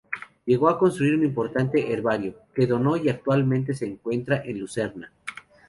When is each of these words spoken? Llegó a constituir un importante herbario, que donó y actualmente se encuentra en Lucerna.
Llegó 0.47 0.67
a 0.67 0.79
constituir 0.79 1.13
un 1.13 1.23
importante 1.25 1.93
herbario, 1.93 2.33
que 2.55 2.65
donó 2.65 2.97
y 2.97 3.07
actualmente 3.07 3.75
se 3.75 3.85
encuentra 3.85 4.41
en 4.43 4.57
Lucerna. 4.59 5.11